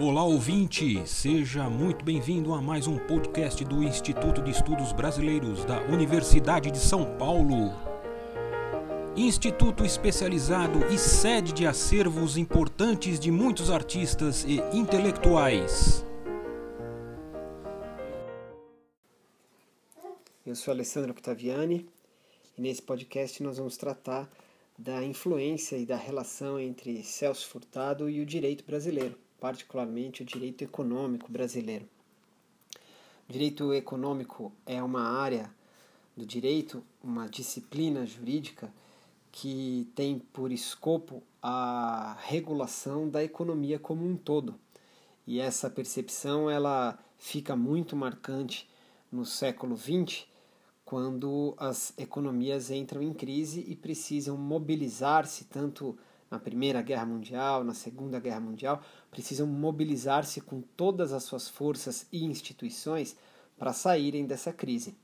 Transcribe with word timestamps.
Olá 0.00 0.24
ouvinte, 0.24 1.06
seja 1.06 1.70
muito 1.70 2.04
bem-vindo 2.04 2.52
a 2.52 2.60
mais 2.60 2.88
um 2.88 2.98
podcast 2.98 3.64
do 3.64 3.80
Instituto 3.80 4.42
de 4.42 4.50
Estudos 4.50 4.92
Brasileiros 4.92 5.64
da 5.64 5.80
Universidade 5.82 6.68
de 6.72 6.80
São 6.80 7.16
Paulo. 7.16 7.70
Instituto 9.16 9.84
especializado 9.84 10.84
e 10.92 10.98
sede 10.98 11.52
de 11.52 11.64
acervos 11.64 12.36
importantes 12.36 13.20
de 13.20 13.30
muitos 13.30 13.70
artistas 13.70 14.42
e 14.42 14.56
intelectuais. 14.76 16.04
Eu 20.44 20.56
sou 20.56 20.72
Alessandro 20.72 21.12
Octaviani 21.12 21.88
e 22.58 22.60
nesse 22.60 22.82
podcast 22.82 23.40
nós 23.44 23.58
vamos 23.58 23.76
tratar 23.76 24.28
da 24.76 25.04
influência 25.04 25.76
e 25.76 25.86
da 25.86 25.96
relação 25.96 26.58
entre 26.58 27.04
Celso 27.04 27.46
Furtado 27.46 28.10
e 28.10 28.20
o 28.20 28.26
direito 28.26 28.64
brasileiro 28.64 29.16
particularmente 29.44 30.22
o 30.22 30.24
direito 30.24 30.64
econômico 30.64 31.30
brasileiro. 31.30 31.86
O 33.28 33.32
direito 33.34 33.74
econômico 33.74 34.50
é 34.64 34.82
uma 34.82 35.02
área 35.02 35.50
do 36.16 36.24
direito, 36.24 36.82
uma 37.02 37.28
disciplina 37.28 38.06
jurídica 38.06 38.72
que 39.30 39.86
tem 39.94 40.18
por 40.18 40.50
escopo 40.50 41.22
a 41.42 42.16
regulação 42.22 43.06
da 43.06 43.22
economia 43.22 43.78
como 43.78 44.08
um 44.08 44.16
todo. 44.16 44.54
E 45.26 45.38
essa 45.38 45.68
percepção 45.68 46.48
ela 46.48 46.98
fica 47.18 47.54
muito 47.54 47.94
marcante 47.94 48.66
no 49.12 49.26
século 49.26 49.76
XX, 49.76 50.24
quando 50.86 51.54
as 51.58 51.92
economias 51.98 52.70
entram 52.70 53.02
em 53.02 53.12
crise 53.12 53.62
e 53.68 53.76
precisam 53.76 54.38
mobilizar-se 54.38 55.44
tanto 55.44 55.98
na 56.34 56.40
Primeira 56.40 56.82
Guerra 56.82 57.06
Mundial, 57.06 57.62
na 57.62 57.74
Segunda 57.74 58.18
Guerra 58.18 58.40
Mundial, 58.40 58.82
precisam 59.08 59.46
mobilizar-se 59.46 60.40
com 60.40 60.60
todas 60.60 61.12
as 61.12 61.22
suas 61.22 61.48
forças 61.48 62.06
e 62.12 62.24
instituições 62.24 63.16
para 63.56 63.72
saírem 63.72 64.26
dessa 64.26 64.52
crise. 64.52 64.96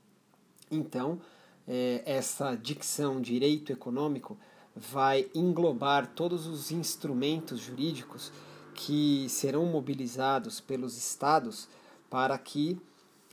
Então, 0.69 1.21
é, 1.65 2.03
essa 2.05 2.55
dicção 2.55 3.21
direito 3.21 3.71
econômico 3.71 4.37
vai 4.75 5.29
englobar 5.33 6.07
todos 6.07 6.45
os 6.47 6.69
instrumentos 6.69 7.61
jurídicos 7.61 8.29
que 8.73 9.27
serão 9.29 9.65
mobilizados 9.65 10.59
pelos 10.59 10.97
estados 10.97 11.67
para 12.09 12.37
que 12.37 12.77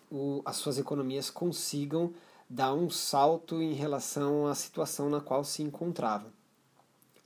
o, 0.08 0.40
as 0.44 0.56
suas 0.56 0.78
economias 0.78 1.30
consigam 1.30 2.12
dar 2.48 2.72
um 2.72 2.88
salto 2.88 3.60
em 3.60 3.72
relação 3.72 4.46
à 4.46 4.54
situação 4.54 5.10
na 5.10 5.20
qual 5.20 5.42
se 5.42 5.62
encontravam. 5.62 6.37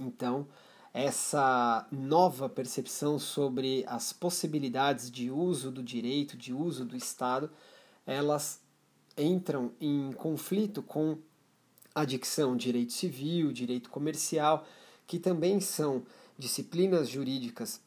Então, 0.03 0.47
essa 0.93 1.87
nova 1.91 2.49
percepção 2.49 3.19
sobre 3.19 3.85
as 3.87 4.13
possibilidades 4.13 5.11
de 5.11 5.31
uso 5.31 5.71
do 5.71 5.83
direito, 5.83 6.37
de 6.37 6.53
uso 6.53 6.85
do 6.85 6.97
Estado, 6.97 7.51
elas 8.07 8.61
entram 9.17 9.73
em 9.81 10.13
conflito 10.13 10.83
com 10.83 11.19
a 11.95 12.05
dicção 12.05 12.57
direito 12.57 12.93
civil, 12.93 13.53
direito 13.53 13.91
comercial, 13.91 14.67
que 15.07 15.19
também 15.19 15.61
são 15.61 16.03
disciplinas 16.39 17.09
jurídicas 17.09 17.81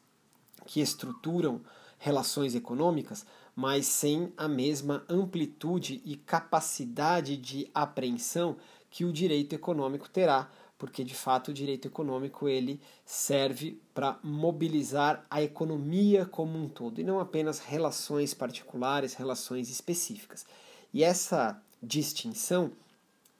que 0.66 0.80
estruturam 0.80 1.62
relações 1.98 2.56
econômicas, 2.56 3.26
mas 3.56 3.86
sem 3.86 4.34
a 4.36 4.48
mesma 4.48 5.04
amplitude 5.10 6.02
e 6.06 6.16
capacidade 6.16 7.38
de 7.38 7.70
apreensão 7.74 8.58
que 8.90 9.06
o 9.06 9.14
direito 9.14 9.54
econômico 9.54 10.10
terá 10.10 10.50
porque 10.78 11.04
de 11.04 11.16
fato 11.16 11.50
o 11.50 11.54
direito 11.54 11.88
econômico 11.88 12.48
ele 12.50 12.82
serve 13.06 13.82
para 13.94 14.20
mobilizar 14.22 15.26
a 15.30 15.42
economia 15.42 16.26
como 16.26 16.58
um 16.58 16.68
todo 16.68 17.00
e 17.00 17.04
não 17.04 17.20
apenas 17.20 17.60
relações 17.60 18.34
particulares, 18.34 19.14
relações 19.14 19.70
específicas. 19.70 20.46
E 20.94 21.04
essa 21.04 21.62
distinção 21.82 22.72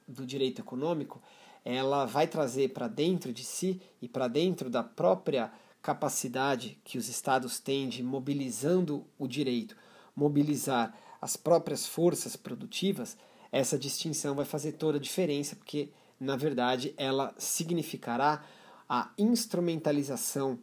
do 0.06 0.24
direito 0.24 0.60
econômico, 0.60 1.20
ela 1.64 2.06
vai 2.06 2.26
trazer 2.26 2.72
para 2.72 2.88
dentro 2.88 3.32
de 3.32 3.44
si 3.44 3.80
e 4.00 4.08
para 4.08 4.28
dentro 4.28 4.70
da 4.70 4.82
própria 4.82 5.52
capacidade 5.82 6.78
que 6.84 6.96
os 6.96 7.08
estados 7.08 7.58
têm 7.58 7.88
de 7.88 8.02
mobilizando 8.02 9.04
o 9.18 9.26
direito, 9.26 9.76
mobilizar 10.14 10.96
as 11.20 11.36
próprias 11.36 11.86
forças 11.86 12.36
produtivas, 12.36 13.16
essa 13.50 13.78
distinção 13.78 14.34
vai 14.34 14.44
fazer 14.44 14.72
toda 14.72 14.98
a 14.98 15.00
diferença, 15.00 15.56
porque 15.56 15.90
na 16.18 16.36
verdade, 16.36 16.94
ela 16.96 17.34
significará 17.38 18.44
a 18.88 19.10
instrumentalização 19.18 20.58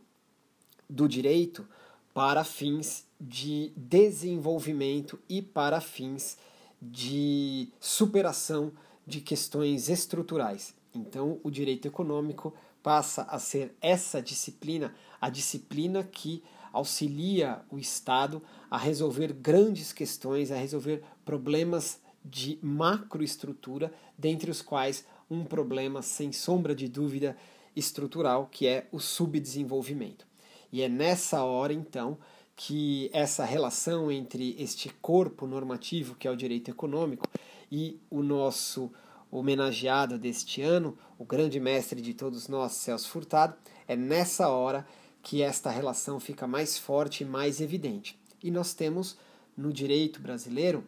do 0.90 1.08
direito 1.08 1.68
para 2.14 2.44
fins 2.44 3.06
de 3.19 3.72
desenvolvimento 3.75 5.19
e 5.30 5.42
para 5.42 5.81
fins 5.81 6.38
de 6.81 7.69
superação 7.80 8.72
de 9.06 9.22
questões 9.22 9.90
estruturais. 9.90 10.75
Então, 10.94 11.40
o 11.44 11.50
direito 11.50 11.88
econômico 11.88 12.53
passa 12.81 13.24
a 13.24 13.40
ser 13.40 13.75
essa 13.81 14.22
disciplina, 14.22 14.94
a 15.19 15.30
disciplina 15.30 16.03
que 16.03 16.44
auxilia 16.72 17.62
o 17.69 17.78
Estado 17.78 18.42
a 18.69 18.78
resolver 18.78 19.31
grandes 19.31 19.94
questões, 19.94 20.52
a 20.52 20.58
resolver 20.58 21.03
problemas 21.24 22.00
de 22.25 22.58
macroestrutura, 22.62 23.94
dentre 24.18 24.50
os 24.50 24.62
quais 24.62 25.06
um 25.30 25.44
problema, 25.44 26.02
sem 26.02 26.32
sombra 26.32 26.76
de 26.76 26.88
dúvida, 26.88 27.36
estrutural, 27.76 28.48
que 28.52 28.68
é 28.68 28.88
o 28.92 29.00
subdesenvolvimento. 29.00 30.26
E 30.72 30.82
é 30.82 30.90
nessa 30.90 31.44
hora, 31.44 31.74
então, 31.74 32.18
que 32.56 33.10
essa 33.14 33.44
relação 33.44 34.12
entre 34.12 34.56
este 34.60 34.90
corpo 35.02 35.48
normativo, 35.48 36.16
que 36.16 36.28
é 36.28 36.32
o 36.32 36.38
direito 36.38 36.70
econômico, 36.70 37.28
e 37.72 38.00
o 38.10 38.22
nosso 38.22 38.92
homenageado 39.32 40.20
deste 40.20 40.62
ano, 40.62 40.98
o 41.18 41.26
grande 41.26 41.60
mestre 41.60 42.02
de 42.02 42.14
todos 42.14 42.48
nós, 42.48 42.74
Celso 42.74 43.10
Furtado, 43.10 43.56
é 43.88 43.96
nessa 43.96 44.50
hora 44.50 44.86
que 45.24 45.42
esta 45.42 45.72
relação 45.72 46.20
fica 46.20 46.46
mais 46.46 46.78
forte 46.78 47.24
e 47.24 47.26
mais 47.26 47.60
evidente. 47.60 48.20
E 48.44 48.52
nós 48.52 48.74
temos 48.74 49.18
no 49.58 49.74
direito 49.74 50.22
brasileiro 50.22 50.84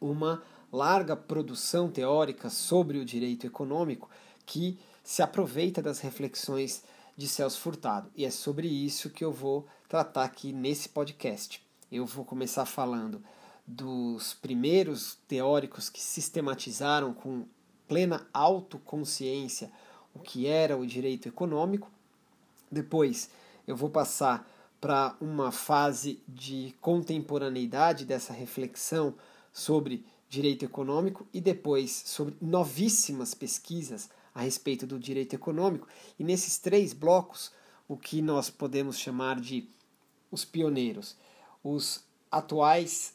uma 0.00 0.42
larga 0.72 1.16
produção 1.16 1.90
teórica 1.90 2.48
sobre 2.48 2.98
o 2.98 3.04
direito 3.04 3.46
econômico 3.46 4.08
que 4.46 4.78
se 5.02 5.22
aproveita 5.22 5.82
das 5.82 6.00
reflexões 6.00 6.82
de 7.16 7.28
Celso 7.28 7.60
Furtado. 7.60 8.10
E 8.14 8.24
é 8.24 8.30
sobre 8.30 8.68
isso 8.68 9.10
que 9.10 9.24
eu 9.24 9.32
vou 9.32 9.66
tratar 9.88 10.24
aqui 10.24 10.52
nesse 10.52 10.88
podcast. 10.88 11.62
Eu 11.90 12.06
vou 12.06 12.24
começar 12.24 12.64
falando 12.64 13.22
dos 13.66 14.34
primeiros 14.34 15.18
teóricos 15.28 15.88
que 15.88 16.00
sistematizaram 16.00 17.12
com 17.12 17.44
plena 17.86 18.26
autoconsciência 18.32 19.70
o 20.14 20.20
que 20.20 20.46
era 20.46 20.76
o 20.76 20.86
direito 20.86 21.28
econômico. 21.28 21.90
Depois 22.70 23.30
eu 23.66 23.76
vou 23.76 23.90
passar 23.90 24.48
para 24.80 25.14
uma 25.20 25.52
fase 25.52 26.22
de 26.26 26.74
contemporaneidade 26.80 28.04
dessa 28.04 28.32
reflexão 28.32 29.14
sobre 29.52 30.04
direito 30.30 30.64
econômico 30.64 31.26
e 31.34 31.40
depois 31.40 31.90
sobre 32.06 32.36
novíssimas 32.40 33.34
pesquisas 33.34 34.08
a 34.32 34.42
respeito 34.42 34.86
do 34.86 34.98
direito 34.98 35.34
econômico. 35.34 35.88
E 36.18 36.22
nesses 36.22 36.56
três 36.56 36.92
blocos, 36.92 37.52
o 37.88 37.96
que 37.96 38.22
nós 38.22 38.48
podemos 38.48 38.96
chamar 38.96 39.40
de 39.40 39.68
os 40.30 40.44
pioneiros, 40.44 41.16
os 41.64 42.04
atuais 42.30 43.12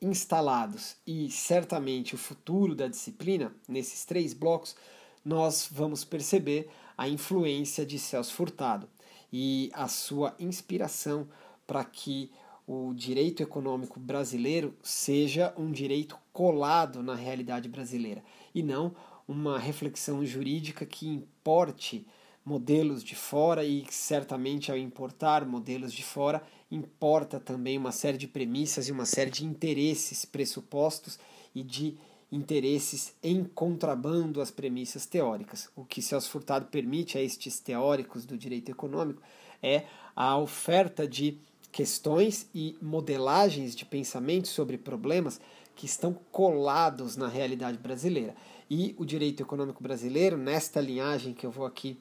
instalados 0.00 0.96
e 1.06 1.30
certamente 1.30 2.14
o 2.14 2.18
futuro 2.18 2.74
da 2.74 2.88
disciplina, 2.88 3.54
nesses 3.68 4.06
três 4.06 4.32
blocos, 4.32 4.74
nós 5.22 5.68
vamos 5.70 6.02
perceber 6.02 6.70
a 6.96 7.06
influência 7.06 7.84
de 7.84 7.98
Celso 7.98 8.32
Furtado 8.32 8.88
e 9.30 9.70
a 9.74 9.86
sua 9.86 10.34
inspiração 10.38 11.28
para 11.66 11.84
que 11.84 12.30
o 12.66 12.92
direito 12.94 13.42
econômico 13.42 14.00
brasileiro 14.00 14.74
seja 14.82 15.52
um 15.56 15.70
direito 15.70 16.18
colado 16.32 17.02
na 17.02 17.14
realidade 17.14 17.68
brasileira 17.68 18.22
e 18.54 18.62
não 18.62 18.94
uma 19.28 19.58
reflexão 19.58 20.24
jurídica 20.24 20.86
que 20.86 21.06
importe 21.06 22.06
modelos 22.44 23.02
de 23.02 23.14
fora 23.14 23.64
e 23.64 23.86
certamente 23.90 24.70
ao 24.70 24.76
importar 24.76 25.46
modelos 25.46 25.92
de 25.92 26.04
fora 26.04 26.42
importa 26.70 27.40
também 27.40 27.78
uma 27.78 27.92
série 27.92 28.18
de 28.18 28.28
premissas 28.28 28.88
e 28.88 28.92
uma 28.92 29.06
série 29.06 29.30
de 29.30 29.44
interesses 29.44 30.24
pressupostos 30.24 31.18
e 31.54 31.62
de 31.62 31.96
interesses 32.30 33.14
em 33.22 33.44
contrabando 33.44 34.40
às 34.40 34.50
premissas 34.50 35.06
teóricas. 35.06 35.70
O 35.76 35.84
que 35.84 36.02
Celso 36.02 36.30
Furtado 36.30 36.66
permite 36.66 37.16
a 37.16 37.22
estes 37.22 37.60
teóricos 37.60 38.24
do 38.24 38.36
direito 38.36 38.70
econômico 38.70 39.22
é 39.62 39.84
a 40.16 40.36
oferta 40.36 41.06
de 41.06 41.38
questões 41.74 42.48
e 42.54 42.78
modelagens 42.80 43.74
de 43.74 43.84
pensamento 43.84 44.46
sobre 44.46 44.78
problemas 44.78 45.40
que 45.74 45.86
estão 45.86 46.14
colados 46.30 47.16
na 47.16 47.26
realidade 47.26 47.78
brasileira. 47.78 48.32
E 48.70 48.94
o 48.96 49.04
direito 49.04 49.42
econômico 49.42 49.82
brasileiro, 49.82 50.38
nesta 50.38 50.80
linhagem 50.80 51.34
que 51.34 51.44
eu 51.44 51.50
vou 51.50 51.66
aqui 51.66 51.98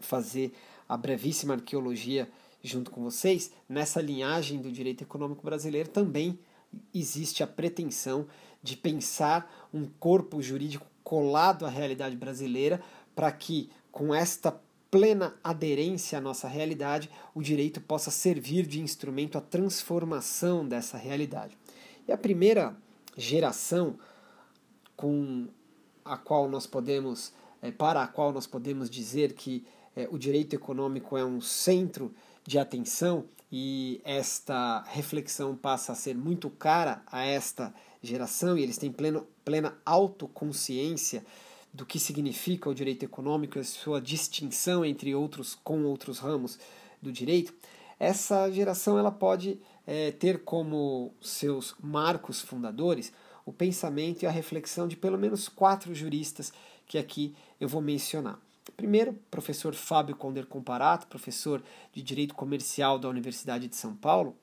fazer 0.00 0.54
a 0.88 0.96
brevíssima 0.96 1.52
arqueologia 1.52 2.30
junto 2.62 2.90
com 2.90 3.02
vocês, 3.02 3.52
nessa 3.68 4.00
linhagem 4.00 4.58
do 4.58 4.72
direito 4.72 5.02
econômico 5.02 5.44
brasileiro 5.44 5.90
também 5.90 6.38
existe 6.94 7.42
a 7.42 7.46
pretensão 7.46 8.26
de 8.62 8.74
pensar 8.74 9.68
um 9.72 9.84
corpo 9.84 10.40
jurídico 10.40 10.86
colado 11.04 11.66
à 11.66 11.68
realidade 11.68 12.16
brasileira 12.16 12.80
para 13.14 13.30
que, 13.32 13.68
com 13.92 14.14
esta 14.14 14.58
plena 14.90 15.34
aderência 15.44 16.18
à 16.18 16.20
nossa 16.20 16.48
realidade, 16.48 17.10
o 17.34 17.42
direito 17.42 17.80
possa 17.80 18.10
servir 18.10 18.66
de 18.66 18.80
instrumento 18.80 19.36
à 19.36 19.40
transformação 19.40 20.66
dessa 20.66 20.96
realidade. 20.96 21.56
E 22.06 22.12
a 22.12 22.16
primeira 22.16 22.76
geração 23.16 23.98
com 24.96 25.48
a 26.04 26.16
qual 26.16 26.48
nós 26.48 26.66
podemos, 26.66 27.32
é, 27.60 27.70
para 27.70 28.02
a 28.02 28.06
qual 28.06 28.32
nós 28.32 28.46
podemos 28.46 28.88
dizer 28.88 29.34
que 29.34 29.64
é, 29.94 30.08
o 30.10 30.18
direito 30.18 30.54
econômico 30.54 31.16
é 31.16 31.24
um 31.24 31.40
centro 31.40 32.14
de 32.46 32.58
atenção 32.58 33.26
e 33.52 34.00
esta 34.04 34.82
reflexão 34.88 35.54
passa 35.54 35.92
a 35.92 35.94
ser 35.94 36.16
muito 36.16 36.48
cara 36.48 37.02
a 37.06 37.24
esta 37.24 37.74
geração 38.02 38.56
e 38.56 38.62
eles 38.62 38.78
têm 38.78 38.90
pleno, 38.90 39.26
plena 39.44 39.76
autoconsciência 39.84 41.24
do 41.72 41.84
que 41.86 41.98
significa 41.98 42.68
o 42.68 42.74
direito 42.74 43.04
econômico 43.04 43.58
e 43.58 43.64
sua 43.64 44.00
distinção 44.00 44.84
entre 44.84 45.14
outros 45.14 45.54
com 45.54 45.84
outros 45.84 46.18
ramos 46.18 46.58
do 47.00 47.12
direito, 47.12 47.54
essa 47.98 48.50
geração 48.50 48.98
ela 48.98 49.10
pode 49.10 49.58
é, 49.86 50.10
ter 50.12 50.44
como 50.44 51.12
seus 51.20 51.74
marcos 51.82 52.40
fundadores 52.40 53.12
o 53.44 53.52
pensamento 53.52 54.22
e 54.22 54.26
a 54.26 54.30
reflexão 54.30 54.86
de 54.86 54.96
pelo 54.96 55.18
menos 55.18 55.48
quatro 55.48 55.94
juristas 55.94 56.52
que 56.86 56.98
aqui 56.98 57.34
eu 57.60 57.68
vou 57.68 57.80
mencionar. 57.80 58.38
Primeiro, 58.76 59.14
professor 59.30 59.74
Fábio 59.74 60.14
Conder 60.14 60.46
Comparato, 60.46 61.06
professor 61.06 61.62
de 61.92 62.02
Direito 62.02 62.34
Comercial 62.34 62.98
da 62.98 63.08
Universidade 63.08 63.66
de 63.66 63.74
São 63.74 63.94
Paulo, 63.94 64.36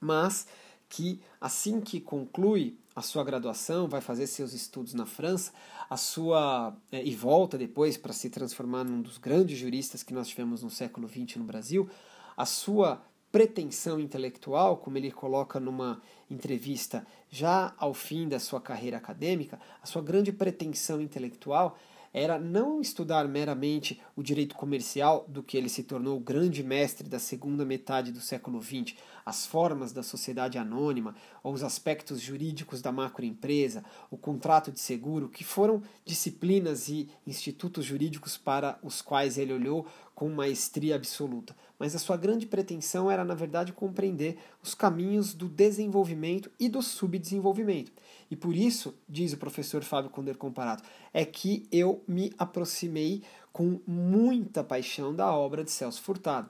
mas 0.00 0.46
que 0.92 1.22
assim 1.40 1.80
que 1.80 1.98
conclui 1.98 2.76
a 2.94 3.00
sua 3.00 3.24
graduação, 3.24 3.88
vai 3.88 4.02
fazer 4.02 4.26
seus 4.26 4.52
estudos 4.52 4.92
na 4.92 5.06
França, 5.06 5.50
a 5.88 5.96
sua 5.96 6.76
é, 6.92 7.02
e 7.02 7.16
volta 7.16 7.56
depois 7.56 7.96
para 7.96 8.12
se 8.12 8.28
transformar 8.28 8.84
num 8.84 9.00
dos 9.00 9.16
grandes 9.16 9.58
juristas 9.58 10.02
que 10.02 10.12
nós 10.12 10.28
tivemos 10.28 10.62
no 10.62 10.68
século 10.68 11.08
XX 11.08 11.36
no 11.36 11.44
Brasil, 11.44 11.88
a 12.36 12.44
sua 12.44 13.02
pretensão 13.32 13.98
intelectual, 13.98 14.76
como 14.76 14.98
ele 14.98 15.10
coloca 15.10 15.58
numa 15.58 16.02
entrevista 16.30 17.06
já 17.30 17.72
ao 17.78 17.94
fim 17.94 18.28
da 18.28 18.38
sua 18.38 18.60
carreira 18.60 18.98
acadêmica, 18.98 19.58
a 19.82 19.86
sua 19.86 20.02
grande 20.02 20.30
pretensão 20.30 21.00
intelectual 21.00 21.78
era 22.12 22.38
não 22.38 22.80
estudar 22.80 23.26
meramente 23.26 24.00
o 24.14 24.22
direito 24.22 24.54
comercial, 24.54 25.24
do 25.28 25.42
que 25.42 25.56
ele 25.56 25.68
se 25.68 25.82
tornou 25.82 26.16
o 26.16 26.20
grande 26.20 26.62
mestre 26.62 27.08
da 27.08 27.18
segunda 27.18 27.64
metade 27.64 28.12
do 28.12 28.20
século 28.20 28.62
XX, 28.62 28.94
as 29.24 29.46
formas 29.46 29.92
da 29.92 30.02
sociedade 30.02 30.58
anônima, 30.58 31.14
ou 31.42 31.52
os 31.52 31.62
aspectos 31.62 32.20
jurídicos 32.20 32.82
da 32.82 32.92
macroempresa, 32.92 33.84
o 34.10 34.16
contrato 34.16 34.70
de 34.70 34.80
seguro, 34.80 35.28
que 35.28 35.44
foram 35.44 35.82
disciplinas 36.04 36.88
e 36.88 37.08
institutos 37.26 37.84
jurídicos 37.84 38.36
para 38.36 38.78
os 38.82 39.00
quais 39.00 39.38
ele 39.38 39.52
olhou 39.52 39.86
com 40.14 40.28
maestria 40.28 40.96
absoluta. 40.96 41.56
Mas 41.82 41.94
a 41.96 41.98
sua 41.98 42.16
grande 42.16 42.46
pretensão 42.46 43.10
era, 43.10 43.24
na 43.24 43.34
verdade, 43.34 43.72
compreender 43.72 44.38
os 44.62 44.72
caminhos 44.72 45.34
do 45.34 45.48
desenvolvimento 45.48 46.48
e 46.56 46.68
do 46.68 46.80
subdesenvolvimento. 46.80 47.90
E 48.30 48.36
por 48.36 48.54
isso, 48.54 48.94
diz 49.08 49.32
o 49.32 49.36
professor 49.36 49.82
Fábio 49.82 50.08
Conder 50.08 50.36
Comparato, 50.36 50.84
é 51.12 51.24
que 51.24 51.66
eu 51.72 52.04
me 52.06 52.32
aproximei 52.38 53.24
com 53.52 53.80
muita 53.84 54.62
paixão 54.62 55.12
da 55.12 55.34
obra 55.34 55.64
de 55.64 55.72
Celso 55.72 56.00
Furtado. 56.02 56.48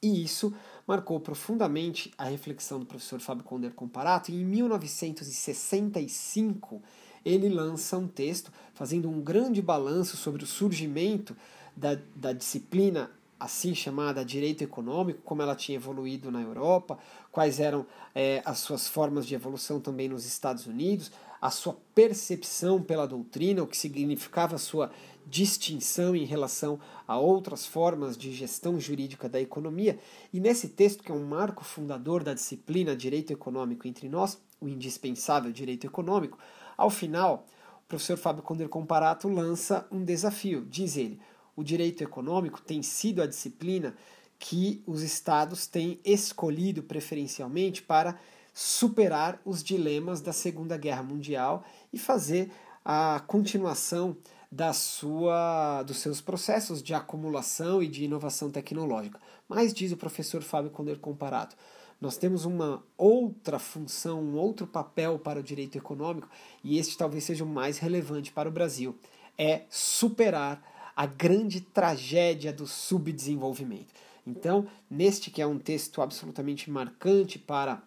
E 0.00 0.22
isso 0.22 0.54
marcou 0.86 1.18
profundamente 1.18 2.12
a 2.16 2.26
reflexão 2.26 2.78
do 2.78 2.86
professor 2.86 3.18
Fábio 3.18 3.42
Conder 3.42 3.74
Comparato. 3.74 4.30
E 4.30 4.40
em 4.40 4.44
1965, 4.44 6.80
ele 7.24 7.48
lança 7.48 7.98
um 7.98 8.06
texto 8.06 8.52
fazendo 8.72 9.10
um 9.10 9.20
grande 9.20 9.60
balanço 9.60 10.16
sobre 10.16 10.44
o 10.44 10.46
surgimento 10.46 11.36
da, 11.76 11.98
da 12.14 12.32
disciplina 12.32 13.10
assim 13.44 13.74
chamada 13.74 14.24
direito 14.24 14.64
econômico, 14.64 15.20
como 15.22 15.42
ela 15.42 15.54
tinha 15.54 15.76
evoluído 15.76 16.30
na 16.30 16.40
Europa, 16.40 16.98
quais 17.30 17.60
eram 17.60 17.86
é, 18.14 18.42
as 18.44 18.58
suas 18.58 18.88
formas 18.88 19.26
de 19.26 19.34
evolução 19.34 19.80
também 19.80 20.08
nos 20.08 20.24
Estados 20.24 20.66
Unidos, 20.66 21.12
a 21.40 21.50
sua 21.50 21.76
percepção 21.94 22.82
pela 22.82 23.06
doutrina, 23.06 23.62
o 23.62 23.66
que 23.66 23.76
significava 23.76 24.54
a 24.54 24.58
sua 24.58 24.90
distinção 25.26 26.16
em 26.16 26.24
relação 26.24 26.80
a 27.06 27.18
outras 27.18 27.66
formas 27.66 28.16
de 28.16 28.32
gestão 28.32 28.80
jurídica 28.80 29.28
da 29.28 29.40
economia. 29.40 29.98
E 30.32 30.40
nesse 30.40 30.68
texto, 30.68 31.02
que 31.02 31.12
é 31.12 31.14
um 31.14 31.26
marco 31.26 31.64
fundador 31.64 32.24
da 32.24 32.32
disciplina 32.32 32.96
Direito 32.96 33.32
Econômico 33.32 33.86
entre 33.86 34.08
nós, 34.08 34.38
o 34.58 34.68
indispensável 34.68 35.52
direito 35.52 35.86
econômico, 35.86 36.38
ao 36.76 36.88
final, 36.88 37.46
o 37.84 37.88
professor 37.88 38.16
Fábio 38.16 38.42
Conder 38.42 38.68
Comparato 38.68 39.28
lança 39.28 39.86
um 39.90 40.02
desafio. 40.02 40.64
Diz 40.68 40.96
ele: 40.96 41.20
o 41.56 41.62
direito 41.62 42.02
econômico 42.02 42.60
tem 42.60 42.82
sido 42.82 43.22
a 43.22 43.26
disciplina 43.26 43.94
que 44.38 44.82
os 44.86 45.02
estados 45.02 45.66
têm 45.66 45.98
escolhido 46.04 46.82
preferencialmente 46.82 47.82
para 47.82 48.18
superar 48.52 49.40
os 49.44 49.62
dilemas 49.62 50.20
da 50.20 50.32
Segunda 50.32 50.76
Guerra 50.76 51.02
Mundial 51.02 51.64
e 51.92 51.98
fazer 51.98 52.50
a 52.84 53.22
continuação 53.26 54.16
da 54.50 54.72
sua, 54.72 55.82
dos 55.82 55.96
seus 55.96 56.20
processos 56.20 56.80
de 56.80 56.94
acumulação 56.94 57.82
e 57.82 57.88
de 57.88 58.04
inovação 58.04 58.50
tecnológica. 58.50 59.20
Mas, 59.48 59.74
diz 59.74 59.90
o 59.90 59.96
professor 59.96 60.42
Fábio 60.42 60.70
Conder 60.70 60.98
Comparato, 60.98 61.56
nós 62.00 62.16
temos 62.16 62.44
uma 62.44 62.84
outra 62.96 63.58
função, 63.58 64.22
um 64.22 64.36
outro 64.36 64.66
papel 64.66 65.18
para 65.18 65.40
o 65.40 65.42
direito 65.42 65.76
econômico, 65.76 66.28
e 66.62 66.78
este 66.78 66.96
talvez 66.96 67.24
seja 67.24 67.42
o 67.42 67.48
mais 67.48 67.78
relevante 67.78 68.30
para 68.30 68.48
o 68.48 68.52
Brasil: 68.52 68.96
é 69.36 69.62
superar 69.68 70.62
a 70.94 71.06
grande 71.06 71.60
tragédia 71.60 72.52
do 72.52 72.66
subdesenvolvimento. 72.66 73.92
Então, 74.26 74.66
neste 74.90 75.30
que 75.30 75.42
é 75.42 75.46
um 75.46 75.58
texto 75.58 76.00
absolutamente 76.00 76.70
marcante 76.70 77.38
para 77.38 77.82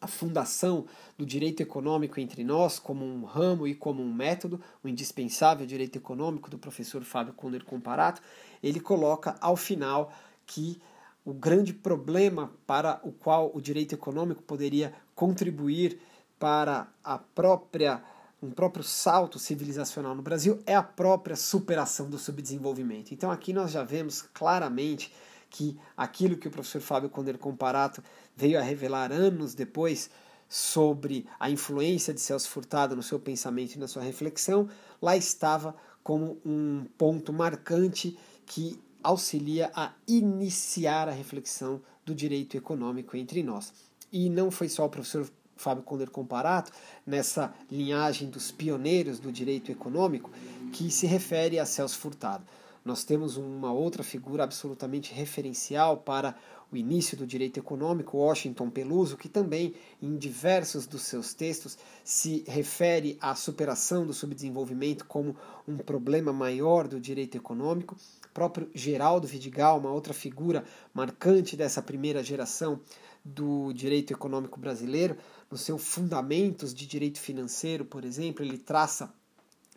a 0.00 0.06
fundação 0.06 0.86
do 1.18 1.26
direito 1.26 1.62
econômico 1.62 2.18
entre 2.18 2.42
nós, 2.42 2.78
como 2.78 3.04
um 3.04 3.24
ramo 3.24 3.66
e 3.66 3.74
como 3.74 4.02
um 4.02 4.12
método, 4.12 4.60
o 4.82 4.88
indispensável 4.88 5.66
direito 5.66 5.96
econômico 5.96 6.48
do 6.48 6.58
professor 6.58 7.02
Fábio 7.02 7.34
Conder 7.34 7.64
Comparato, 7.64 8.22
ele 8.62 8.80
coloca 8.80 9.36
ao 9.40 9.56
final 9.56 10.12
que 10.46 10.80
o 11.24 11.34
grande 11.34 11.74
problema 11.74 12.50
para 12.66 12.98
o 13.04 13.12
qual 13.12 13.50
o 13.54 13.60
direito 13.60 13.94
econômico 13.94 14.42
poderia 14.42 14.92
contribuir 15.14 16.00
para 16.38 16.88
a 17.04 17.18
própria 17.18 18.02
um 18.42 18.50
próprio 18.50 18.82
salto 18.82 19.38
civilizacional 19.38 20.14
no 20.14 20.22
Brasil 20.22 20.60
é 20.66 20.74
a 20.74 20.82
própria 20.82 21.36
superação 21.36 22.08
do 22.08 22.18
subdesenvolvimento. 22.18 23.12
Então 23.12 23.30
aqui 23.30 23.52
nós 23.52 23.70
já 23.70 23.84
vemos 23.84 24.22
claramente 24.22 25.12
que 25.50 25.78
aquilo 25.96 26.36
que 26.36 26.48
o 26.48 26.50
professor 26.50 26.80
Fábio 26.80 27.10
Conder 27.10 27.36
Comparato 27.36 28.02
veio 28.36 28.58
a 28.58 28.62
revelar 28.62 29.12
anos 29.12 29.54
depois 29.54 30.08
sobre 30.48 31.26
a 31.38 31.50
influência 31.50 32.14
de 32.14 32.20
Celso 32.20 32.48
Furtado 32.48 32.96
no 32.96 33.02
seu 33.02 33.20
pensamento 33.20 33.74
e 33.74 33.78
na 33.78 33.86
sua 33.86 34.02
reflexão, 34.02 34.68
lá 35.00 35.16
estava 35.16 35.76
como 36.02 36.40
um 36.44 36.86
ponto 36.96 37.32
marcante 37.32 38.18
que 38.46 38.80
auxilia 39.02 39.70
a 39.74 39.92
iniciar 40.08 41.08
a 41.08 41.12
reflexão 41.12 41.80
do 42.04 42.14
direito 42.14 42.56
econômico 42.56 43.16
entre 43.16 43.42
nós. 43.42 43.72
E 44.12 44.28
não 44.28 44.50
foi 44.50 44.68
só 44.68 44.86
o 44.86 44.88
professor 44.88 45.30
Fábio 45.60 45.84
Conder 45.84 46.10
Comparato, 46.10 46.72
nessa 47.06 47.54
linhagem 47.70 48.30
dos 48.30 48.50
pioneiros 48.50 49.20
do 49.20 49.30
direito 49.30 49.70
econômico, 49.70 50.30
que 50.72 50.90
se 50.90 51.06
refere 51.06 51.58
a 51.58 51.66
Celso 51.66 51.98
Furtado. 51.98 52.44
Nós 52.82 53.04
temos 53.04 53.36
uma 53.36 53.70
outra 53.70 54.02
figura 54.02 54.42
absolutamente 54.42 55.12
referencial 55.12 55.98
para 55.98 56.34
o 56.72 56.76
início 56.76 57.16
do 57.16 57.26
direito 57.26 57.58
econômico, 57.58 58.16
Washington 58.16 58.70
Peluso, 58.70 59.16
que 59.16 59.28
também, 59.28 59.74
em 60.00 60.16
diversos 60.16 60.86
dos 60.86 61.02
seus 61.02 61.34
textos, 61.34 61.76
se 62.02 62.44
refere 62.46 63.18
à 63.20 63.34
superação 63.34 64.06
do 64.06 64.14
subdesenvolvimento 64.14 65.04
como 65.04 65.36
um 65.68 65.76
problema 65.76 66.32
maior 66.32 66.88
do 66.88 67.00
direito 67.00 67.36
econômico. 67.36 67.96
O 68.24 68.32
próprio 68.32 68.70
Geraldo 68.74 69.26
Vidigal, 69.26 69.78
uma 69.78 69.90
outra 69.90 70.14
figura 70.14 70.64
marcante 70.94 71.56
dessa 71.56 71.82
primeira 71.82 72.22
geração 72.22 72.80
do 73.24 73.72
direito 73.72 74.12
econômico 74.12 74.58
brasileiro, 74.58 75.16
no 75.50 75.58
seu 75.58 75.76
Fundamentos 75.76 76.72
de 76.72 76.86
Direito 76.86 77.18
Financeiro, 77.18 77.84
por 77.84 78.04
exemplo, 78.04 78.44
ele 78.44 78.56
traça 78.56 79.12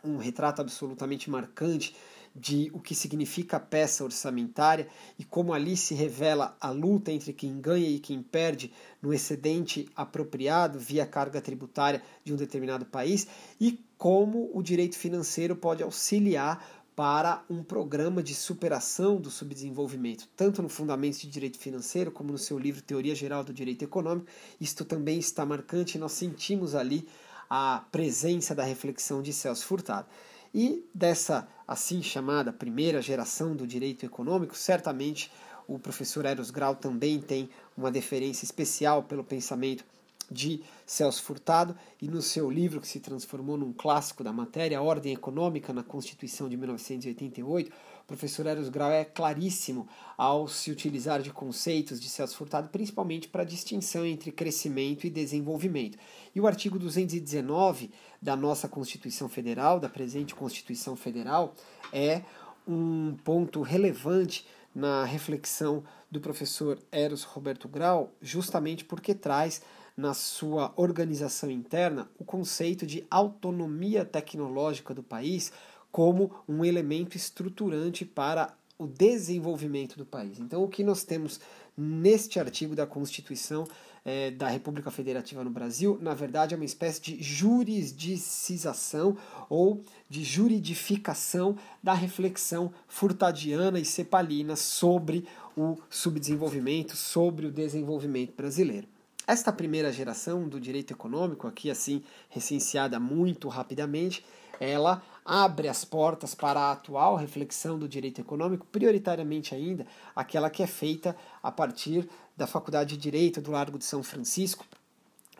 um 0.04 0.18
retrato 0.18 0.62
absolutamente 0.62 1.30
marcante 1.30 1.96
de 2.36 2.72
o 2.74 2.80
que 2.80 2.96
significa 2.96 3.58
a 3.58 3.60
peça 3.60 4.04
orçamentária 4.04 4.88
e 5.20 5.24
como 5.24 5.54
ali 5.54 5.78
se 5.78 5.94
revela 5.94 6.58
a 6.60 6.72
luta 6.72 7.12
entre 7.12 7.32
quem 7.32 7.62
ganha 7.62 7.88
e 7.88 8.00
quem 8.00 8.22
perde 8.24 8.74
no 9.02 9.14
excedente 9.14 9.88
apropriado 9.96 10.80
via 10.80 11.06
carga 11.06 11.40
tributária 11.40 12.02
de 12.24 12.34
um 12.34 12.36
determinado 12.36 12.86
país 12.86 13.28
e 13.60 13.80
como 13.98 14.50
o 14.54 14.64
direito 14.64 14.98
financeiro 14.98 15.56
pode 15.56 15.84
auxiliar 15.84 16.83
para 16.96 17.44
um 17.50 17.64
programa 17.64 18.22
de 18.22 18.36
superação 18.36 19.18
do 19.18 19.32
subdesenvolvimento, 19.32 20.28
tanto 20.36 20.62
no 20.62 20.70
Fundamentos 20.70 21.20
de 21.20 21.28
Direito 21.28 21.58
Financeiro 21.58 22.12
como 22.12 22.32
no 22.32 22.38
seu 22.38 22.60
livro 22.60 22.82
Teoria 22.82 23.16
Geral 23.16 23.44
do 23.44 23.54
Direito 23.54 23.84
Econômico. 23.84 24.28
Isto 24.62 24.86
também 24.86 25.18
está 25.18 25.46
marcante, 25.46 25.98
nós 25.98 26.12
sentimos 26.12 26.76
ali 26.76 27.08
a 27.50 27.84
presença 27.92 28.54
da 28.54 28.64
reflexão 28.64 29.22
de 29.22 29.34
Celso 29.34 29.66
Furtado. 29.66 30.08
E 30.54 30.86
dessa 30.94 31.48
assim 31.68 32.04
chamada 32.04 32.54
primeira 32.54 33.02
geração 33.02 33.56
do 33.56 33.66
direito 33.66 34.06
econômico, 34.06 34.56
certamente 34.56 35.32
o 35.68 35.80
professor 35.80 36.26
Eros 36.26 36.52
Grau 36.52 36.76
também 36.76 37.20
tem 37.20 37.50
uma 37.76 37.90
deferência 37.90 38.46
especial 38.46 39.04
pelo 39.04 39.24
pensamento 39.24 39.84
de 40.32 40.62
Celso 40.86 41.24
Furtado 41.24 41.76
e 42.02 42.08
no 42.08 42.22
seu 42.22 42.50
livro 42.50 42.82
que 42.82 42.88
se 42.88 43.00
transformou 43.00 43.58
num 43.58 43.74
clássico 43.74 44.24
da 44.24 44.34
matéria, 44.34 44.82
Ordem 44.82 45.14
Econômica 45.14 45.74
na 45.74 45.84
Constituição 45.84 46.50
de 46.50 46.58
1988, 46.58 47.72
o 48.04 48.06
professor 48.06 48.46
Eros 48.46 48.68
Grau 48.68 48.92
é 48.92 49.06
claríssimo 49.06 49.88
ao 50.18 50.48
se 50.48 50.70
utilizar 50.70 51.22
de 51.22 51.32
conceitos 51.32 52.02
de 52.02 52.10
Celso 52.10 52.36
Furtado, 52.36 52.68
principalmente 52.68 53.30
para 53.30 53.44
a 53.44 53.46
distinção 53.46 54.06
entre 54.06 54.32
crescimento 54.32 55.08
e 55.08 55.10
desenvolvimento. 55.10 55.98
E 56.36 56.42
o 56.42 56.46
artigo 56.46 56.78
219 56.78 57.92
da 58.22 58.36
nossa 58.36 58.68
Constituição 58.68 59.30
Federal, 59.30 59.80
da 59.80 59.88
presente 59.88 60.36
Constituição 60.36 60.96
Federal, 60.98 61.56
é 61.94 62.24
um 62.68 63.16
ponto 63.24 63.62
relevante 63.62 64.46
na 64.76 65.06
reflexão 65.06 65.84
do 66.10 66.20
professor 66.20 66.80
Eros 66.92 67.24
Roberto 67.24 67.68
Grau, 67.68 68.12
justamente 68.22 68.84
porque 68.84 69.14
traz 69.14 69.62
na 69.96 70.14
sua 70.14 70.74
organização 70.76 71.50
interna 71.52 72.10
o 72.18 72.24
conceito 72.24 72.86
de 72.86 73.06
autonomia 73.10 74.04
tecnológica 74.04 74.94
do 74.94 75.04
país 75.04 75.52
como 75.92 76.32
um 76.48 76.66
elemento 76.66 77.16
estruturante 77.16 78.04
para 78.04 78.54
o 78.78 78.88
desenvolvimento 78.88 79.96
do 79.98 80.06
país. 80.06 80.40
Então, 80.40 80.64
o 80.64 80.68
que 80.68 80.84
nós 80.84 81.04
temos 81.04 81.40
neste 81.78 82.40
artigo 82.40 82.76
da 82.76 82.88
Constituição 82.88 83.66
é, 84.06 84.32
da 84.32 84.50
República 84.50 84.92
Federativa 84.92 85.44
no 85.44 85.50
Brasil, 85.50 85.98
na 86.02 86.14
verdade, 86.14 86.54
é 86.54 86.58
uma 86.58 86.66
espécie 86.66 87.02
de 87.02 87.22
jurisdicização 87.22 89.16
ou 89.50 89.82
de 90.10 90.24
juridificação 90.24 91.56
da 91.82 91.94
reflexão 91.94 92.74
furtadiana 92.88 93.80
e 93.80 93.86
cepalina 93.86 94.56
sobre 94.56 95.26
o 95.56 95.78
subdesenvolvimento, 95.90 96.98
sobre 96.98 97.46
o 97.46 97.52
desenvolvimento 97.52 98.36
brasileiro. 98.36 98.93
Esta 99.26 99.54
primeira 99.54 99.90
geração 99.90 100.50
do 100.50 100.60
direito 100.60 100.92
econômico, 100.92 101.48
aqui 101.48 101.72
assim 101.72 102.04
recenseada 102.30 103.00
muito 103.00 103.48
rapidamente, 103.48 104.26
ela 104.60 105.02
abre 105.24 105.70
as 105.70 105.86
portas 105.86 106.36
para 106.36 106.60
a 106.60 106.72
atual 106.74 107.16
reflexão 107.16 107.80
do 107.80 107.88
direito 107.88 108.20
econômico, 108.20 108.68
prioritariamente 108.70 109.56
ainda 109.56 109.88
aquela 110.14 110.50
que 110.50 110.62
é 110.62 110.68
feita 110.68 111.16
a 111.42 111.52
partir 111.52 112.08
da 112.36 112.46
Faculdade 112.46 112.98
de 112.98 113.02
Direito 113.02 113.42
do 113.42 113.52
Largo 113.52 113.78
de 113.78 113.86
São 113.86 114.04
Francisco, 114.04 114.66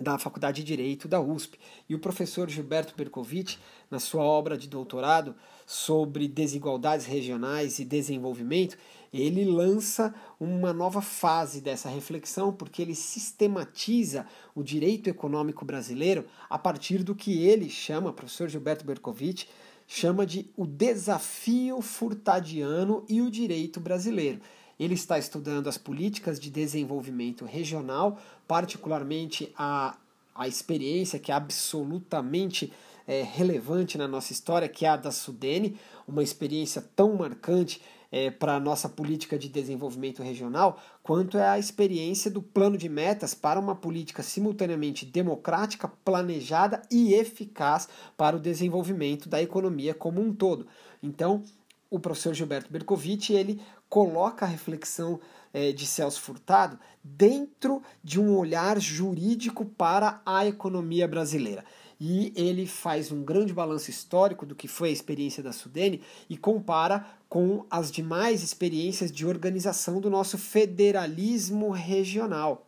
da 0.04 0.18
Faculdade 0.18 0.62
de 0.62 0.68
Direito 0.68 1.08
da 1.08 1.20
USP. 1.20 1.58
E 1.90 1.96
o 1.96 2.00
professor 2.00 2.50
Gilberto 2.50 2.94
Berkovitch, 2.96 3.58
na 3.90 4.00
sua 4.00 4.24
obra 4.24 4.58
de 4.58 4.68
doutorado 4.68 5.34
sobre 5.66 6.28
desigualdades 6.28 7.06
regionais 7.06 7.80
e 7.80 7.86
desenvolvimento, 7.86 8.78
ele 9.14 9.46
lança 9.46 10.14
uma 10.40 10.74
nova 10.74 11.02
fase 11.02 11.62
dessa 11.62 11.88
reflexão, 11.88 12.52
porque 12.52 12.82
ele 12.82 12.96
sistematiza 12.96 14.26
o 14.54 14.62
direito 14.62 15.10
econômico 15.10 15.64
brasileiro 15.64 16.26
a 16.50 16.58
partir 16.58 17.04
do 17.04 17.16
que 17.16 17.46
ele 17.46 17.70
chama, 17.70 18.12
professor 18.12 18.50
Gilberto 18.50 18.86
Berkovitch, 18.86 19.46
chama 19.88 20.26
de 20.26 20.50
o 20.58 20.66
desafio 20.66 21.82
furtadiano 21.82 23.06
e 23.08 23.22
o 23.22 23.30
direito 23.30 23.80
brasileiro. 23.80 24.42
Ele 24.80 24.94
está 24.94 25.18
estudando 25.18 25.68
as 25.68 25.78
políticas 25.78 26.40
de 26.40 26.50
desenvolvimento 26.50 27.46
regional, 27.46 28.20
particularmente 28.48 29.54
a, 29.58 29.96
a 30.36 30.48
experiência 30.48 31.20
que 31.20 31.32
é 31.32 31.36
absolutamente 31.36 32.72
é, 33.08 33.22
relevante 33.22 33.98
na 33.98 34.08
nossa 34.08 34.32
história, 34.32 34.68
que 34.68 34.86
é 34.86 34.90
a 34.90 34.96
da 34.96 35.12
Sudene, 35.12 35.78
uma 36.08 36.24
experiência 36.24 36.84
tão 36.96 37.16
marcante 37.16 37.82
é, 38.14 38.30
para 38.30 38.54
a 38.54 38.60
nossa 38.60 38.88
política 38.88 39.40
de 39.40 39.50
desenvolvimento 39.50 40.22
regional, 40.22 40.80
quanto 41.02 41.36
é 41.36 41.48
a 41.48 41.58
experiência 41.58 42.30
do 42.30 42.44
plano 42.44 42.78
de 42.78 42.88
metas 42.88 43.34
para 43.34 43.60
uma 43.60 43.76
política 43.76 44.22
simultaneamente 44.22 45.04
democrática, 45.04 45.92
planejada 46.06 46.84
e 46.92 47.16
eficaz 47.16 47.90
para 48.16 48.38
o 48.38 48.40
desenvolvimento 48.40 49.28
da 49.28 49.42
economia 49.42 49.96
como 49.96 50.22
um 50.22 50.32
todo. 50.32 50.68
Então, 51.02 51.42
o 51.90 52.00
professor 52.00 52.36
Gilberto 52.36 52.72
Bercovitch 52.72 53.32
ele 53.32 53.60
coloca 53.94 54.44
a 54.44 54.50
reflexão 54.50 55.20
é, 55.54 55.72
de 55.72 55.86
Celso 55.86 56.20
Furtado 56.20 56.80
dentro 57.04 57.80
de 58.04 58.20
um 58.20 58.36
olhar 58.36 58.80
jurídico 58.80 59.66
para 59.66 60.20
a 60.26 60.48
economia 60.48 61.08
brasileira 61.08 61.64
e 62.02 62.34
ele 62.36 62.66
faz 62.66 63.12
um 63.12 63.24
grande 63.24 63.54
balanço 63.54 63.92
histórico 63.92 64.48
do 64.48 64.56
que 64.56 64.68
foi 64.68 64.90
a 64.90 64.92
experiência 64.92 65.44
da 65.44 65.54
Sudene 65.54 66.02
e 66.28 66.36
compara 66.36 67.06
com 67.30 67.68
as 67.70 67.92
demais 67.92 68.42
experiências 68.42 69.12
de 69.12 69.28
organização 69.28 70.02
do 70.02 70.10
nosso 70.10 70.40
federalismo 70.40 71.70
regional 71.70 72.66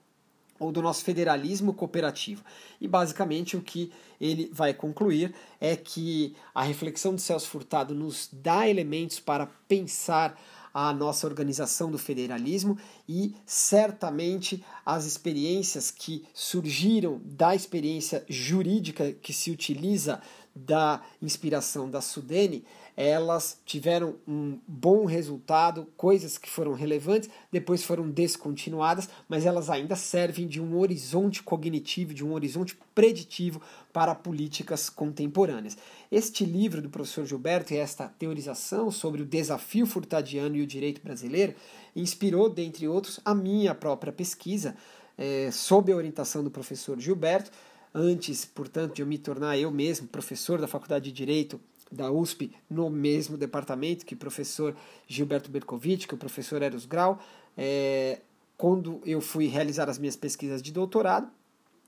ou 0.60 0.72
do 0.72 0.82
nosso 0.82 1.04
federalismo 1.04 1.74
cooperativo. 1.74 2.44
E 2.80 2.88
basicamente 2.88 3.58
o 3.58 3.62
que 3.62 3.92
ele 4.22 4.50
vai 4.54 4.74
concluir 4.74 5.34
é 5.60 5.76
que 5.76 6.36
a 6.54 6.62
reflexão 6.62 7.16
de 7.16 7.22
Celso 7.22 7.50
Furtado 7.50 7.94
nos 7.94 8.30
dá 8.32 8.70
elementos 8.70 9.20
para 9.20 9.48
pensar 9.68 10.40
a 10.76 10.92
nossa 10.92 11.26
organização 11.26 11.90
do 11.90 11.98
federalismo 11.98 12.78
e 13.08 13.34
certamente 13.46 14.62
as 14.86 15.06
experiências 15.06 15.90
que 15.90 16.26
surgiram 16.34 17.22
da 17.24 17.56
experiência 17.56 18.26
jurídica 18.28 19.14
que 19.14 19.32
se 19.32 19.50
utiliza 19.52 20.22
da 20.54 21.02
inspiração 21.22 21.90
da 21.90 22.02
Sudene 22.02 22.66
elas 22.98 23.60
tiveram 23.66 24.16
um 24.26 24.58
bom 24.66 25.06
resultado, 25.06 25.88
coisas 25.98 26.38
que 26.38 26.50
foram 26.50 26.74
relevantes, 26.74 27.30
depois 27.52 27.84
foram 27.84 28.10
descontinuadas, 28.10 29.10
mas 29.28 29.46
elas 29.46 29.70
ainda 29.70 29.96
servem 29.96 30.48
de 30.48 30.62
um 30.62 30.78
horizonte 30.78 31.44
cognitivo, 31.44 32.14
de 32.14 32.24
um 32.24 32.32
horizonte 32.32 32.78
preditivo 32.94 33.62
para 33.92 34.16
políticas 34.16 34.90
contemporâneas. 34.90 35.78
Este 36.10 36.46
livro 36.46 36.82
do 36.82 36.90
professor 36.90 37.26
Gilberto 37.26 37.74
e 37.74 37.78
esta 37.78 38.08
teorização 38.08 38.90
sobre 38.90 39.22
o 39.22 39.26
desafio 39.26 39.86
furtadiano 39.86 40.56
e 40.56 40.62
o 40.62 40.68
direito 40.68 41.02
brasileiro 41.04 41.54
inspirou, 41.96 42.50
dentre 42.50 42.88
outros, 42.88 43.20
a 43.26 43.36
minha 43.36 43.76
própria 43.76 44.14
pesquisa, 44.14 44.76
é, 45.18 45.50
sob 45.52 45.92
a 45.92 45.96
orientação 45.96 46.44
do 46.44 46.52
professor 46.52 47.00
Gilberto. 47.00 47.52
Antes, 47.94 48.44
portanto, 48.44 48.96
de 48.96 49.02
eu 49.02 49.08
me 49.08 49.18
tornar 49.18 49.58
eu 49.58 49.72
mesmo 49.72 50.08
professor 50.08 50.60
da 50.60 50.68
Faculdade 50.68 51.06
de 51.06 51.12
Direito 51.14 51.60
da 51.96 52.12
USP 52.12 52.52
no 52.70 52.90
mesmo 52.90 53.38
departamento 53.38 54.06
que 54.06 54.14
o 54.14 54.18
professor 54.18 54.76
Gilberto 55.08 55.50
Bercovitch, 55.50 56.06
que 56.06 56.14
o 56.14 56.18
professor 56.18 56.62
Eros 56.62 56.86
Grau. 56.86 57.20
É, 57.58 58.20
quando 58.58 59.02
eu 59.06 59.22
fui 59.22 59.48
realizar 59.48 59.90
as 59.90 59.98
minhas 59.98 60.16
pesquisas 60.16 60.62
de 60.62 60.72
doutorado, 60.72 61.30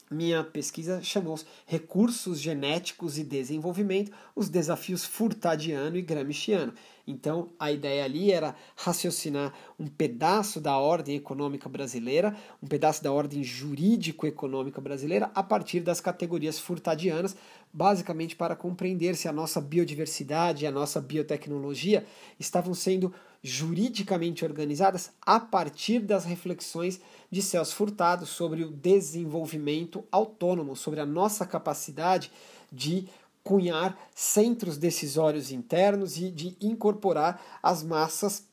minha 0.09 0.43
pesquisa 0.43 1.01
chamou-se 1.01 1.45
Recursos 1.65 2.39
Genéticos 2.39 3.17
e 3.17 3.23
Desenvolvimento, 3.23 4.11
os 4.35 4.47
desafios 4.47 5.03
Furtadiano 5.03 5.97
e 5.97 6.01
Gramsciano. 6.01 6.73
Então, 7.07 7.49
a 7.57 7.71
ideia 7.71 8.03
ali 8.03 8.33
era 8.33 8.53
raciocinar 8.75 9.53
um 9.79 9.87
pedaço 9.87 10.59
da 10.59 10.77
ordem 10.77 11.15
econômica 11.15 11.69
brasileira, 11.69 12.35
um 12.61 12.67
pedaço 12.67 13.01
da 13.01 13.13
ordem 13.13 13.41
jurídico-econômica 13.41 14.81
brasileira, 14.81 15.31
a 15.33 15.41
partir 15.41 15.79
das 15.79 16.01
categorias 16.01 16.59
furtadianas, 16.59 17.33
basicamente 17.71 18.35
para 18.35 18.57
compreender 18.57 19.15
se 19.15 19.29
a 19.29 19.31
nossa 19.31 19.61
biodiversidade 19.61 20.65
e 20.65 20.67
a 20.67 20.71
nossa 20.71 20.99
biotecnologia 20.99 22.05
estavam 22.37 22.73
sendo 22.73 23.13
juridicamente 23.41 24.43
organizadas 24.43 25.11
a 25.21 25.39
partir 25.39 25.99
das 25.99 26.25
reflexões 26.25 26.99
de 27.31 27.41
Celso 27.41 27.75
Furtado 27.75 28.25
sobre 28.25 28.63
o 28.63 28.71
desenvolvimento 28.71 30.03
autônomo, 30.11 30.75
sobre 30.75 30.99
a 30.99 31.05
nossa 31.05 31.45
capacidade 31.45 32.31
de 32.71 33.07
cunhar 33.47 33.97
centros 34.13 34.77
decisórios 34.77 35.53
internos 35.53 36.17
e 36.17 36.29
de 36.29 36.57
incorporar 36.59 37.41
as 37.63 37.81
massas 37.81 38.45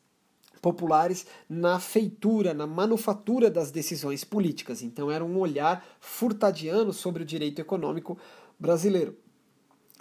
populares 0.62 1.26
na 1.48 1.80
feitura, 1.80 2.54
na 2.54 2.64
manufatura 2.64 3.50
das 3.50 3.72
decisões 3.72 4.22
políticas. 4.22 4.82
Então 4.82 5.10
era 5.10 5.24
um 5.24 5.36
olhar 5.36 5.84
furtadiano 5.98 6.92
sobre 6.92 7.24
o 7.24 7.26
direito 7.26 7.60
econômico 7.60 8.16
brasileiro. 8.56 9.16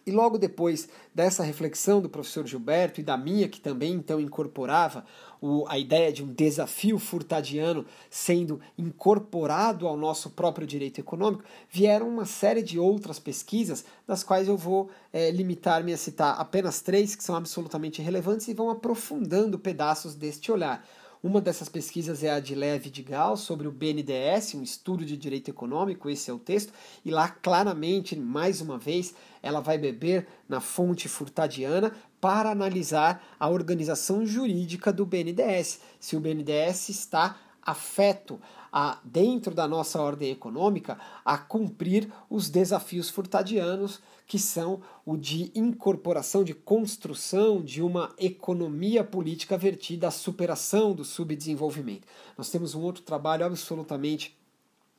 E 0.06 0.12
logo 0.12 0.38
depois 0.38 0.90
dessa 1.16 1.44
reflexão 1.44 2.02
do 2.02 2.10
professor 2.10 2.46
Gilberto 2.46 3.00
e 3.00 3.04
da 3.04 3.16
minha, 3.16 3.48
que 3.48 3.62
também 3.62 3.94
então 3.94 4.20
incorporava 4.20 5.06
o, 5.42 5.66
a 5.68 5.78
ideia 5.78 6.12
de 6.12 6.24
um 6.24 6.34
desafio 6.34 7.00
furtadiano 7.00 7.86
sendo 8.10 8.60
incorporado 8.78 9.88
ao 9.88 9.96
nosso 9.96 10.30
próprio 10.30 10.68
direito 10.68 11.00
econômico, 11.00 11.44
vieram 11.70 12.08
uma 12.10 12.26
série 12.26 12.62
de 12.62 12.78
outras 12.78 13.20
pesquisas, 13.20 13.86
das 14.06 14.24
quais 14.24 14.48
eu 14.48 14.58
vou 14.58 14.90
é, 15.12 15.32
limitar-me 15.32 15.94
a 15.94 15.98
citar 15.98 16.40
apenas 16.40 16.82
três 16.82 17.16
que 17.16 17.24
são 17.24 17.36
absolutamente 17.36 18.02
relevantes 18.02 18.48
e 18.48 18.54
vão 18.54 18.70
aprofundando 18.70 19.58
pedaços 19.58 20.16
deste 20.16 20.52
olhar. 20.52 20.86
Uma 21.24 21.40
dessas 21.40 21.70
pesquisas 21.70 22.22
é 22.22 22.30
a 22.30 22.42
de 22.42 22.54
Leve 22.54 22.90
de 22.90 23.02
Gal 23.02 23.38
sobre 23.38 23.66
o 23.66 23.72
BNDES, 23.72 24.56
um 24.56 24.62
estudo 24.62 25.06
de 25.06 25.16
direito 25.16 25.48
econômico, 25.48 26.10
esse 26.10 26.30
é 26.30 26.34
o 26.34 26.38
texto, 26.38 26.74
e 27.06 27.10
lá 27.10 27.30
claramente, 27.30 28.14
mais 28.14 28.60
uma 28.60 28.78
vez, 28.78 29.16
ela 29.42 29.62
vai 29.62 29.78
beber 29.78 30.28
na 30.50 30.60
fonte 30.60 31.08
furtadiana 31.08 31.96
para 32.20 32.52
analisar 32.52 33.24
a 33.40 33.48
organização 33.48 34.26
jurídica 34.26 34.92
do 34.92 35.06
BNDES, 35.06 35.80
se 35.98 36.18
o 36.18 36.20
BNDES 36.20 36.90
está 36.90 37.38
afeto 37.66 38.38
a, 38.70 39.00
dentro 39.02 39.56
da 39.56 39.66
nossa 39.66 40.02
ordem 40.02 40.30
econômica 40.30 41.00
a 41.24 41.38
cumprir 41.38 42.12
os 42.30 42.50
desafios 42.50 43.10
furtadianos 43.10 44.02
que 44.26 44.40
são 44.40 44.82
o 45.06 45.18
de 45.18 45.52
incorporação, 45.54 46.44
de 46.44 46.54
construção 46.54 47.62
de 47.62 47.82
uma 47.82 48.14
economia 48.18 49.04
política 49.04 49.58
vertida 49.58 50.08
à 50.08 50.12
superação 50.12 50.94
do 50.94 51.04
subdesenvolvimento. 51.04 52.08
Nós 52.38 52.50
temos 52.50 52.74
um 52.74 52.82
outro 52.82 53.04
trabalho 53.04 53.46
absolutamente 53.46 54.36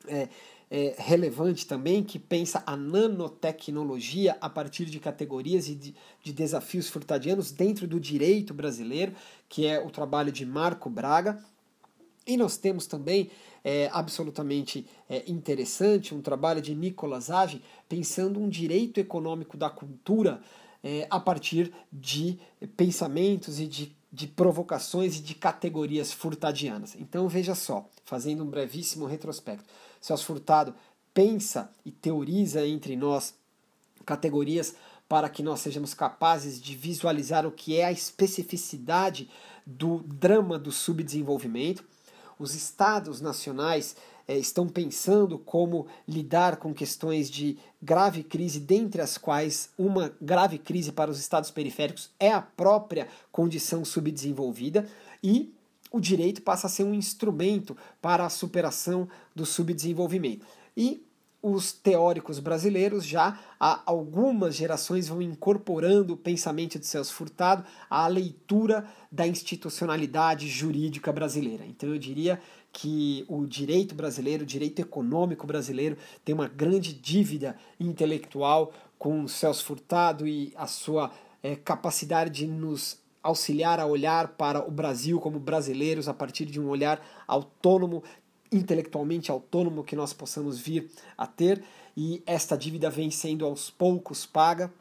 é, 0.06 0.28
é, 0.70 0.94
relevante 0.98 1.66
também, 1.66 2.02
que 2.02 2.18
pensa 2.18 2.62
a 2.66 2.76
nanotecnologia 2.76 4.36
a 4.40 4.48
partir 4.48 4.86
de 4.86 4.98
categorias 4.98 5.68
e 5.68 5.74
de, 5.74 5.94
de, 6.22 6.32
desafios 6.32 6.88
furtadianos 6.88 7.50
dentro 7.50 7.86
do 7.86 8.00
direito 8.00 8.52
brasileiro, 8.52 9.14
que 9.48 9.66
é 9.66 9.78
o 9.78 9.90
trabalho 9.90 10.32
de 10.32 10.44
Marco 10.44 10.90
Braga. 10.90 11.42
E 12.26 12.36
nós 12.36 12.56
temos 12.56 12.86
também 12.86 13.30
é, 13.64 13.88
absolutamente 13.90 14.86
é, 15.08 15.24
interessante, 15.26 16.14
um 16.14 16.20
trabalho 16.20 16.60
de 16.60 16.74
Nicolas 16.74 17.30
Ave, 17.30 17.62
pensando 17.88 18.38
um 18.38 18.48
direito 18.48 19.00
econômico 19.00 19.56
da 19.56 19.70
cultura 19.70 20.42
é, 20.82 21.06
a 21.08 21.18
partir 21.18 21.72
de 21.90 22.38
pensamentos 22.76 23.58
e 23.58 23.66
de, 23.66 23.96
de 24.12 24.26
provocações 24.26 25.16
e 25.16 25.22
de 25.22 25.34
categorias 25.34 26.12
furtadianas. 26.12 26.94
Então 26.94 27.26
veja 27.26 27.54
só, 27.54 27.88
fazendo 28.04 28.44
um 28.44 28.50
brevíssimo 28.50 29.06
retrospecto. 29.06 29.64
Celso 29.98 30.26
Furtado 30.26 30.74
pensa 31.14 31.72
e 31.86 31.90
teoriza 31.90 32.66
entre 32.66 32.94
nós 32.96 33.34
categorias 34.04 34.74
para 35.08 35.30
que 35.30 35.42
nós 35.42 35.60
sejamos 35.60 35.94
capazes 35.94 36.60
de 36.60 36.76
visualizar 36.76 37.46
o 37.46 37.52
que 37.52 37.76
é 37.76 37.86
a 37.86 37.92
especificidade 37.92 39.30
do 39.64 40.00
drama 40.00 40.58
do 40.58 40.70
subdesenvolvimento 40.70 41.84
os 42.38 42.54
estados 42.54 43.20
nacionais 43.20 43.96
é, 44.26 44.36
estão 44.38 44.68
pensando 44.68 45.38
como 45.38 45.86
lidar 46.08 46.56
com 46.56 46.72
questões 46.72 47.30
de 47.30 47.58
grave 47.82 48.22
crise, 48.22 48.58
dentre 48.58 49.02
as 49.02 49.18
quais 49.18 49.70
uma 49.78 50.12
grave 50.20 50.58
crise 50.58 50.92
para 50.92 51.10
os 51.10 51.20
estados 51.20 51.50
periféricos 51.50 52.10
é 52.18 52.32
a 52.32 52.40
própria 52.40 53.06
condição 53.30 53.84
subdesenvolvida, 53.84 54.88
e 55.22 55.52
o 55.92 56.00
direito 56.00 56.42
passa 56.42 56.66
a 56.66 56.70
ser 56.70 56.84
um 56.84 56.94
instrumento 56.94 57.76
para 58.00 58.24
a 58.24 58.30
superação 58.30 59.08
do 59.34 59.46
subdesenvolvimento. 59.46 60.44
E 60.76 61.03
os 61.46 61.72
teóricos 61.72 62.38
brasileiros 62.38 63.04
já 63.04 63.38
há 63.60 63.82
algumas 63.84 64.56
gerações 64.56 65.08
vão 65.08 65.20
incorporando 65.20 66.14
o 66.14 66.16
pensamento 66.16 66.78
de 66.78 66.86
Celso 66.86 67.12
Furtado 67.12 67.62
à 67.90 68.06
leitura 68.06 68.86
da 69.12 69.26
institucionalidade 69.26 70.48
jurídica 70.48 71.12
brasileira. 71.12 71.66
Então 71.66 71.90
eu 71.90 71.98
diria 71.98 72.40
que 72.72 73.26
o 73.28 73.44
direito 73.44 73.94
brasileiro, 73.94 74.42
o 74.42 74.46
direito 74.46 74.80
econômico 74.80 75.46
brasileiro 75.46 75.98
tem 76.24 76.34
uma 76.34 76.48
grande 76.48 76.94
dívida 76.94 77.54
intelectual 77.78 78.72
com 78.98 79.28
Celso 79.28 79.66
Furtado 79.66 80.26
e 80.26 80.50
a 80.56 80.66
sua 80.66 81.12
é, 81.42 81.54
capacidade 81.54 82.30
de 82.30 82.46
nos 82.46 82.98
auxiliar 83.22 83.78
a 83.78 83.86
olhar 83.86 84.28
para 84.28 84.66
o 84.66 84.70
Brasil 84.70 85.20
como 85.20 85.38
brasileiros 85.38 86.08
a 86.08 86.14
partir 86.14 86.46
de 86.46 86.58
um 86.58 86.68
olhar 86.68 87.04
autônomo 87.26 88.02
intelectualmente 88.54 89.30
autônomo 89.30 89.84
que 89.84 89.96
nós 89.96 90.12
possamos 90.12 90.58
vir 90.58 90.88
a 91.18 91.26
ter, 91.26 91.62
e 91.96 92.22
esta 92.26 92.56
dívida 92.56 92.88
vem 92.90 93.10
sendo 93.10 93.44
aos 93.44 93.70
poucos 93.70 94.24
paga. 94.24 94.72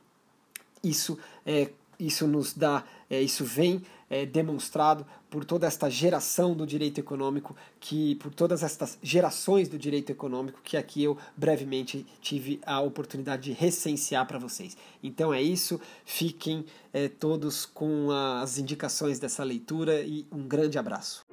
Isso, 0.83 1.17
é, 1.45 1.69
isso 1.99 2.27
nos 2.27 2.53
dá, 2.53 2.83
é, 3.09 3.21
isso 3.21 3.45
vem 3.45 3.83
é, 4.09 4.25
demonstrado 4.25 5.05
por 5.29 5.43
toda 5.43 5.65
esta 5.65 5.89
geração 5.89 6.53
do 6.53 6.67
direito 6.67 6.99
econômico, 6.99 7.55
que 7.79 8.15
por 8.15 8.31
todas 8.31 8.61
estas 8.61 8.99
gerações 9.01 9.67
do 9.67 9.77
direito 9.79 10.11
econômico 10.11 10.61
que 10.63 10.77
aqui 10.77 11.03
eu 11.03 11.17
brevemente 11.35 12.05
tive 12.21 12.59
a 12.65 12.79
oportunidade 12.79 13.43
de 13.43 13.53
recensear 13.53 14.27
para 14.27 14.37
vocês. 14.37 14.77
Então 15.01 15.33
é 15.33 15.41
isso, 15.41 15.81
fiquem 16.05 16.65
é, 16.93 17.07
todos 17.07 17.65
com 17.65 18.11
as 18.11 18.59
indicações 18.59 19.17
dessa 19.17 19.43
leitura 19.43 20.01
e 20.01 20.27
um 20.31 20.47
grande 20.47 20.77
abraço. 20.77 21.32